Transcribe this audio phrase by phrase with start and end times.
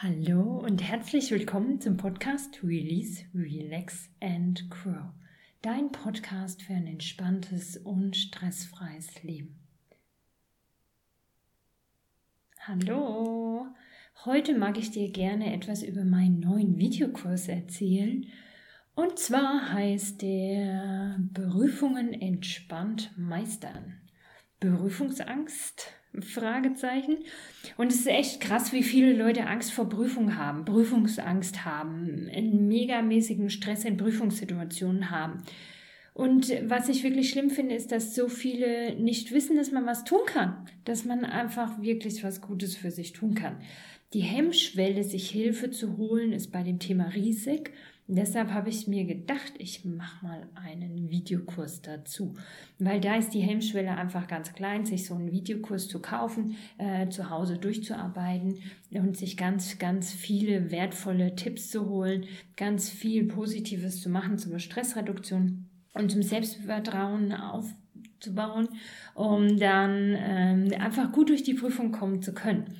[0.00, 5.10] Hallo und herzlich willkommen zum Podcast Release, Relax and Grow.
[5.60, 9.58] Dein Podcast für ein entspanntes und stressfreies Leben.
[12.60, 13.66] Hallo!
[14.24, 18.24] Heute mag ich dir gerne etwas über meinen neuen Videokurs erzählen.
[18.94, 24.00] Und zwar heißt der Berufungen entspannt meistern.
[24.60, 27.18] Berufungsangst Fragezeichen.
[27.76, 32.68] Und es ist echt krass, wie viele Leute Angst vor Prüfung haben, Prüfungsangst haben, einen
[32.68, 35.42] megamäßigen Stress in Prüfungssituationen haben.
[36.14, 40.02] Und was ich wirklich schlimm finde, ist, dass so viele nicht wissen, dass man was
[40.02, 43.60] tun kann, dass man einfach wirklich was Gutes für sich tun kann.
[44.14, 47.72] Die Hemmschwelle, sich Hilfe zu holen, ist bei dem Thema riesig.
[48.10, 52.32] Deshalb habe ich mir gedacht, ich mache mal einen Videokurs dazu,
[52.78, 57.10] weil da ist die Hemmschwelle einfach ganz klein, sich so einen Videokurs zu kaufen, äh,
[57.10, 58.60] zu Hause durchzuarbeiten
[58.92, 62.24] und sich ganz, ganz viele wertvolle Tipps zu holen,
[62.56, 68.68] ganz viel Positives zu machen zur Stressreduktion und zum Selbstvertrauen aufzubauen,
[69.14, 72.74] um dann ähm, einfach gut durch die Prüfung kommen zu können.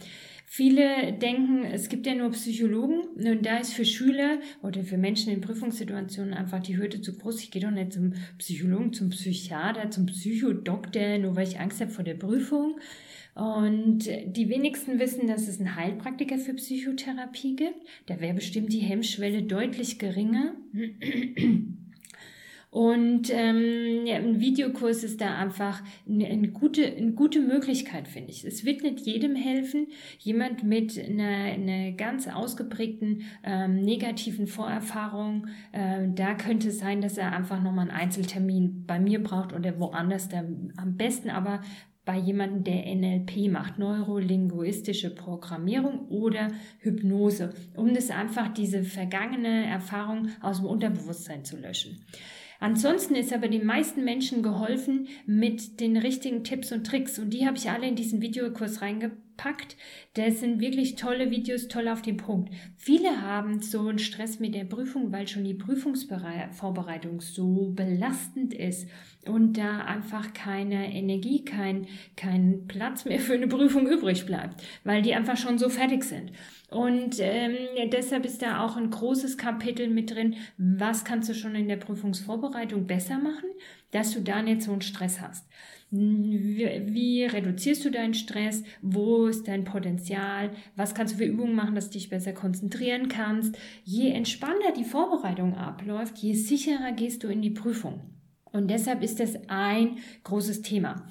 [0.51, 5.31] Viele denken, es gibt ja nur Psychologen und da ist für Schüler oder für Menschen
[5.31, 7.43] in Prüfungssituationen einfach die Hürde zu groß.
[7.43, 11.91] Ich gehe doch nicht zum Psychologen, zum Psychiater, zum Psychodoktor, nur weil ich Angst habe
[11.91, 12.81] vor der Prüfung.
[13.35, 17.87] Und die wenigsten wissen, dass es einen Heilpraktiker für Psychotherapie gibt.
[18.07, 20.57] Da wäre bestimmt die Hemmschwelle deutlich geringer.
[22.79, 28.31] Und ähm, ja, ein Videokurs ist da einfach eine, eine, gute, eine gute Möglichkeit, finde
[28.31, 28.45] ich.
[28.45, 29.89] Es wird nicht jedem helfen.
[30.21, 37.19] Jemand mit einer, einer ganz ausgeprägten ähm, negativen Vorerfahrung, äh, da könnte es sein, dass
[37.19, 40.29] er einfach nochmal einen Einzeltermin bei mir braucht oder woanders.
[40.29, 40.45] Da,
[40.77, 41.63] am besten aber
[42.05, 46.47] bei jemandem, der NLP macht, neurolinguistische Programmierung oder
[46.79, 52.05] Hypnose, um das einfach diese vergangene Erfahrung aus dem Unterbewusstsein zu löschen.
[52.61, 57.47] Ansonsten ist aber den meisten Menschen geholfen mit den richtigen Tipps und Tricks und die
[57.47, 59.28] habe ich alle in diesen Videokurs reingepackt.
[60.15, 62.53] Das sind wirklich tolle Videos, toll auf den Punkt.
[62.77, 68.89] Viele haben so einen Stress mit der Prüfung, weil schon die Prüfungsvorbereitung so belastend ist
[69.27, 75.03] und da einfach keine Energie, kein, kein Platz mehr für eine Prüfung übrig bleibt, weil
[75.03, 76.33] die einfach schon so fertig sind.
[76.71, 77.57] Und ähm,
[77.91, 81.77] deshalb ist da auch ein großes Kapitel mit drin, was kannst du schon in der
[81.77, 83.49] Prüfungsvorbereitung besser machen,
[83.91, 85.47] dass du da nicht so einen Stress hast.
[85.91, 88.63] Wie, wie reduzierst du deinen Stress?
[88.83, 90.51] Wo ist dein Potenzial?
[90.77, 93.57] Was kannst du für Übungen machen, dass du dich besser konzentrieren kannst?
[93.85, 98.01] Je entspannter die Vorbereitung abläuft, je sicherer gehst du in die Prüfung.
[98.53, 101.07] Und deshalb ist das ein großes Thema.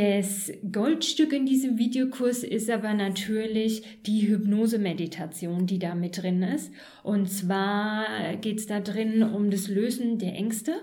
[0.00, 6.70] Das Goldstück in diesem Videokurs ist aber natürlich die Hypnose-Meditation, die da mit drin ist.
[7.02, 10.74] Und zwar geht es da drin um das Lösen der Ängste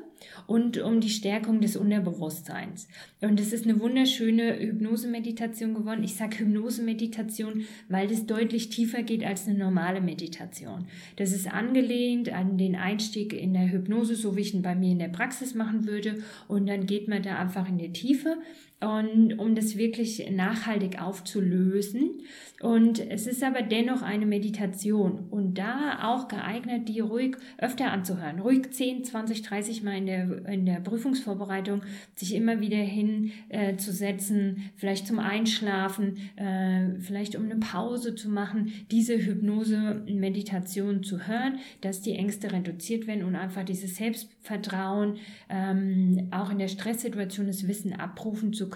[0.48, 2.90] und um die Stärkung des Unterbewusstseins.
[3.22, 6.03] Und es ist eine wunderschöne Hypnose-Meditation geworden.
[6.03, 10.88] Ich sage Hypnose-Meditation, weil das deutlich tiefer geht als eine normale Meditation.
[11.16, 14.92] Das ist angelehnt an den Einstieg in der Hypnose, so wie ich ihn bei mir
[14.92, 16.18] in der Praxis machen würde.
[16.50, 18.36] Und dann geht man da einfach in die Tiefe
[18.85, 22.22] und um das wirklich nachhaltig aufzulösen.
[22.62, 28.40] Und es ist aber dennoch eine Meditation und da auch geeignet, die ruhig öfter anzuhören.
[28.40, 31.81] Ruhig 10, 20, 30 Mal in der, in der Prüfungsvorbereitung
[32.16, 38.72] sich immer wieder hinzusetzen, äh, vielleicht zum Einschlafen, äh, vielleicht um eine Pause zu machen,
[38.90, 45.17] diese Hypnose-Meditation zu hören, dass die Ängste reduziert werden und einfach dieses Selbstvertrauen
[45.50, 48.75] ähm, auch in der Stresssituation das Wissen abrufen zu können,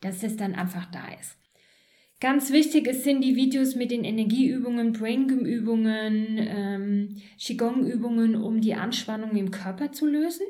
[0.00, 1.36] dass es dann einfach da ist.
[2.18, 9.50] Ganz wichtig sind die Videos mit den Energieübungen, Brain-Übungen, ähm, Qigong-Übungen, um die Anspannung im
[9.50, 10.46] Körper zu lösen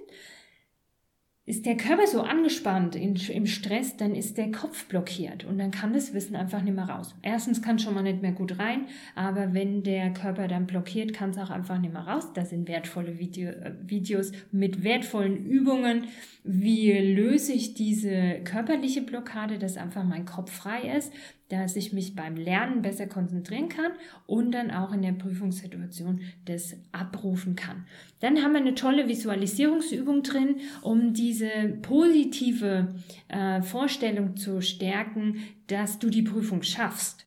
[1.46, 5.70] ist der Körper so angespannt in, im Stress, dann ist der Kopf blockiert und dann
[5.70, 7.14] kann das Wissen einfach nicht mehr raus.
[7.22, 11.30] Erstens kann schon mal nicht mehr gut rein, aber wenn der Körper dann blockiert, kann
[11.30, 12.32] es auch einfach nicht mehr raus.
[12.34, 16.08] Das sind wertvolle Video, äh, Videos mit wertvollen Übungen.
[16.42, 21.12] Wie löse ich diese körperliche Blockade, dass einfach mein Kopf frei ist?
[21.48, 23.92] Dass ich mich beim Lernen besser konzentrieren kann
[24.26, 27.86] und dann auch in der Prüfungssituation das abrufen kann.
[28.20, 32.94] Dann haben wir eine tolle Visualisierungsübung drin, um diese positive
[33.28, 35.38] äh, Vorstellung zu stärken,
[35.68, 37.26] dass du die Prüfung schaffst.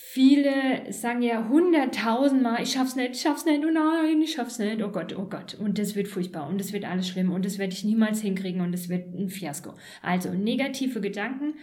[0.00, 4.80] Viele sagen ja hunderttausendmal, ich schaff's nicht, ich schaff's nicht, oh nein, ich schaff's nicht,
[4.80, 5.54] oh Gott, oh Gott.
[5.54, 8.60] Und das wird furchtbar und das wird alles schlimm und das werde ich niemals hinkriegen
[8.60, 9.74] und das wird ein Fiasko.
[10.00, 11.54] Also negative Gedanken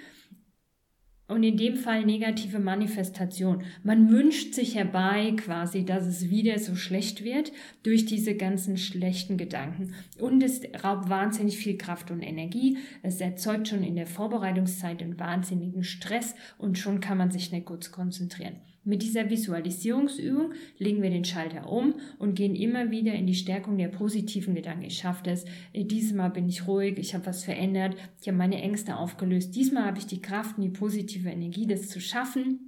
[1.28, 3.64] und in dem Fall negative Manifestation.
[3.84, 7.52] Man wünscht sich herbei quasi, dass es wieder so schlecht wird
[7.84, 9.94] durch diese ganzen schlechten Gedanken.
[10.20, 12.78] Und es raubt wahnsinnig viel Kraft und Energie.
[13.02, 17.66] Es erzeugt schon in der Vorbereitungszeit einen wahnsinnigen Stress und schon kann man sich nicht
[17.66, 18.58] kurz konzentrieren.
[18.88, 23.80] Mit dieser Visualisierungsübung legen wir den Schalter um und gehen immer wieder in die Stärkung
[23.80, 24.84] der positiven Gedanken.
[24.84, 25.46] Ich schaffe das.
[25.74, 27.00] Dieses Mal bin ich ruhig.
[27.00, 27.96] Ich habe was verändert.
[28.22, 29.56] Ich habe meine Ängste aufgelöst.
[29.56, 32.65] Diesmal habe ich die Kraft und die positive Energie, das zu schaffen.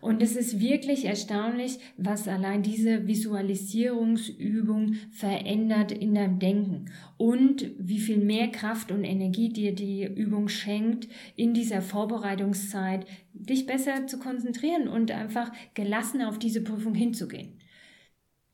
[0.00, 6.86] Und es ist wirklich erstaunlich, was allein diese Visualisierungsübung verändert in deinem Denken
[7.18, 13.66] und wie viel mehr Kraft und Energie dir die Übung schenkt, in dieser Vorbereitungszeit dich
[13.66, 17.60] besser zu konzentrieren und einfach gelassen auf diese Prüfung hinzugehen.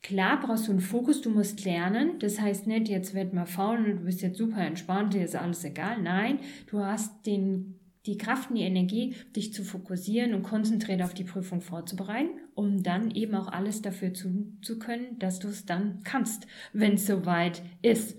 [0.02, 2.20] Klar brauchst du einen Fokus, du musst lernen.
[2.20, 5.34] Das heißt nicht, jetzt werd mal faul und du bist jetzt super entspannt, dir ist
[5.34, 6.00] alles egal.
[6.00, 6.38] Nein,
[6.68, 11.24] du hast den die Kraft und die Energie, dich zu fokussieren und konzentriert auf die
[11.24, 16.02] Prüfung vorzubereiten, um dann eben auch alles dafür tun zu können, dass du es dann
[16.04, 18.16] kannst, wenn es soweit ist.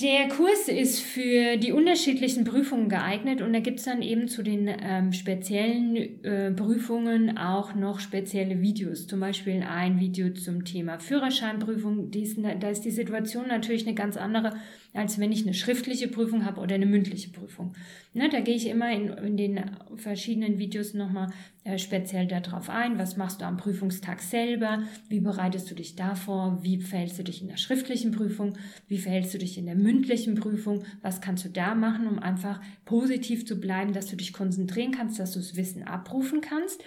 [0.00, 4.44] Der Kurs ist für die unterschiedlichen Prüfungen geeignet und da gibt es dann eben zu
[4.44, 9.08] den ähm, speziellen äh, Prüfungen auch noch spezielle Videos.
[9.08, 12.12] Zum Beispiel ein Video zum Thema Führerscheinprüfung.
[12.12, 14.54] Ist, da ist die Situation natürlich eine ganz andere,
[14.94, 17.74] als wenn ich eine schriftliche Prüfung habe oder eine mündliche Prüfung.
[18.14, 19.60] Ne, da gehe ich immer in, in den
[19.96, 21.30] verschiedenen Videos nochmal
[21.64, 22.98] äh, speziell darauf ein.
[22.98, 24.82] Was machst du am Prüfungstag selber?
[25.08, 26.58] Wie bereitest du dich davor?
[26.62, 28.54] Wie verhältst du dich in der schriftlichen Prüfung?
[28.88, 30.84] Wie verhältst du dich in der mündlichen Prüfung?
[31.02, 35.18] Was kannst du da machen, um einfach positiv zu bleiben, dass du dich konzentrieren kannst,
[35.18, 36.82] dass du das Wissen abrufen kannst?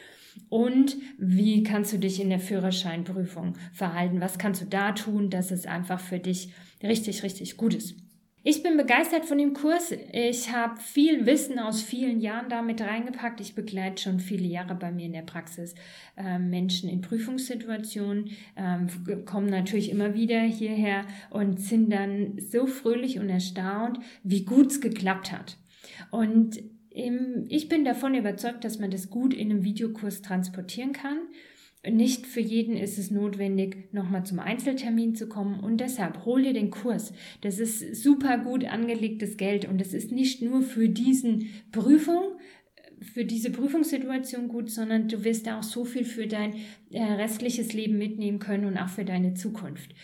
[0.49, 4.21] Und wie kannst du dich in der Führerscheinprüfung verhalten?
[4.21, 7.95] Was kannst du da tun, dass es einfach für dich richtig, richtig gut ist?
[8.43, 9.93] Ich bin begeistert von dem Kurs.
[10.11, 13.39] Ich habe viel Wissen aus vielen Jahren damit reingepackt.
[13.39, 15.75] Ich begleite schon viele Jahre bei mir in der Praxis
[16.17, 23.19] äh, Menschen in Prüfungssituationen, ähm, kommen natürlich immer wieder hierher und sind dann so fröhlich
[23.19, 25.57] und erstaunt, wie gut es geklappt hat.
[26.09, 26.59] Und
[26.93, 31.19] ich bin davon überzeugt, dass man das gut in einem Videokurs transportieren kann.
[31.89, 36.53] Nicht für jeden ist es notwendig, nochmal zum Einzeltermin zu kommen und deshalb hol dir
[36.53, 37.11] den Kurs.
[37.41, 42.35] Das ist super gut angelegtes Geld und es ist nicht nur für diesen Prüfung,
[43.01, 46.53] für diese Prüfungssituation gut, sondern du wirst auch so viel für dein
[46.91, 49.95] äh, restliches Leben mitnehmen können und auch für deine Zukunft.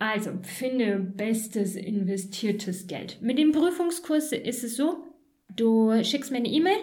[0.00, 3.18] Also finde bestes investiertes Geld.
[3.22, 5.11] Mit dem Prüfungskurs ist es so,
[5.56, 6.78] du schickst mir eine E-Mail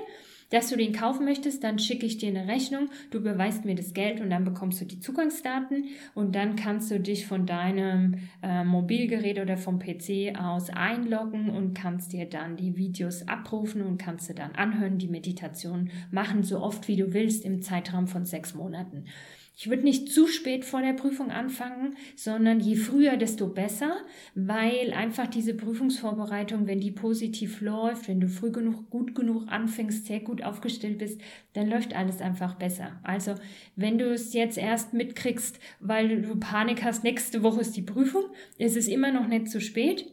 [0.49, 3.93] dass du den kaufen möchtest, dann schicke ich dir eine Rechnung, du beweist mir das
[3.93, 5.85] Geld und dann bekommst du die Zugangsdaten
[6.15, 11.73] und dann kannst du dich von deinem äh, Mobilgerät oder vom PC aus einloggen und
[11.73, 16.59] kannst dir dann die Videos abrufen und kannst du dann anhören, die Meditation machen, so
[16.59, 19.05] oft wie du willst im Zeitraum von sechs Monaten.
[19.61, 23.91] Ich würde nicht zu spät vor der Prüfung anfangen, sondern je früher, desto besser,
[24.33, 30.05] weil einfach diese Prüfungsvorbereitung, wenn die positiv läuft, wenn du früh genug, gut genug anfängst,
[30.05, 31.19] sehr gut aufgestellt bist,
[31.51, 33.01] dann läuft alles einfach besser.
[33.03, 33.35] Also,
[33.75, 38.23] wenn du es jetzt erst mitkriegst, weil du Panik hast, nächste Woche ist die Prüfung,
[38.57, 40.09] ist es immer noch nicht zu spät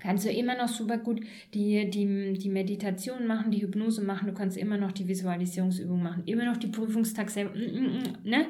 [0.00, 1.20] kannst du immer noch super gut
[1.54, 6.22] die, die, die Meditation machen, die Hypnose machen, du kannst immer noch die Visualisierungsübung machen,
[6.26, 8.46] immer noch die Prüfungstag selber, mm, mm, mm, ne?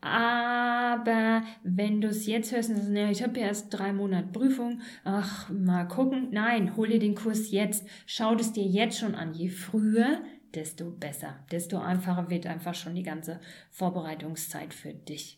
[0.00, 4.28] Aber wenn du es jetzt hörst und sagst, ne, ich habe ja erst drei Monate
[4.28, 6.28] Prüfung, ach, mal gucken.
[6.30, 7.84] Nein, hol dir den Kurs jetzt.
[8.06, 9.34] Schau es dir jetzt schon an.
[9.34, 10.20] Je früher,
[10.54, 11.44] desto besser.
[11.50, 13.40] Desto einfacher wird einfach schon die ganze
[13.70, 15.37] Vorbereitungszeit für dich.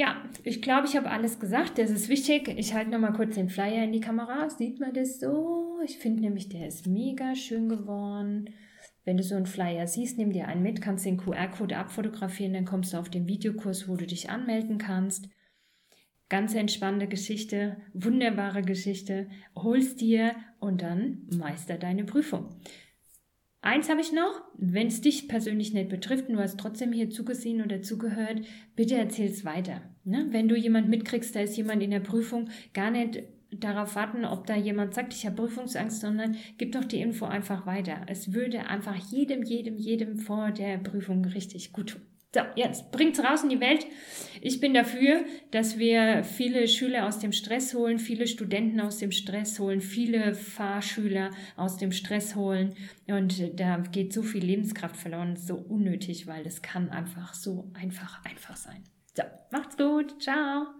[0.00, 1.76] Ja, ich glaube, ich habe alles gesagt.
[1.76, 2.48] Das ist wichtig.
[2.56, 4.48] Ich halte noch mal kurz den Flyer in die Kamera.
[4.48, 5.78] Sieht man das so?
[5.84, 8.48] Ich finde nämlich, der ist mega schön geworden.
[9.04, 12.64] Wenn du so einen Flyer siehst, nimm dir einen mit, kannst den QR-Code abfotografieren, dann
[12.64, 15.28] kommst du auf den Videokurs, wo du dich anmelden kannst.
[16.30, 19.28] Ganz entspannte Geschichte, wunderbare Geschichte.
[19.54, 22.58] Holst dir und dann meister deine Prüfung.
[23.62, 27.10] Eins habe ich noch, wenn es dich persönlich nicht betrifft und du hast trotzdem hier
[27.10, 28.40] zugesehen oder zugehört,
[28.74, 29.82] bitte erzähl es weiter.
[30.04, 30.28] Ne?
[30.30, 34.46] Wenn du jemand mitkriegst, da ist jemand in der Prüfung, gar nicht darauf warten, ob
[34.46, 38.00] da jemand sagt, ich habe Prüfungsangst, sondern gib doch die Info einfach weiter.
[38.06, 42.02] Es würde einfach jedem, jedem, jedem vor der Prüfung richtig gut tun.
[42.32, 43.86] So, jetzt bringt's raus in die Welt.
[44.40, 49.10] Ich bin dafür, dass wir viele Schüler aus dem Stress holen, viele Studenten aus dem
[49.10, 52.74] Stress holen, viele Fahrschüler aus dem Stress holen.
[53.08, 58.24] Und da geht so viel Lebenskraft verloren, so unnötig, weil das kann einfach so einfach,
[58.24, 58.84] einfach sein.
[59.16, 60.22] So, macht's gut.
[60.22, 60.79] Ciao.